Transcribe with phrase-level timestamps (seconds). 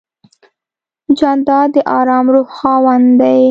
[1.17, 3.41] جانداد د آرام روح خاوند دی.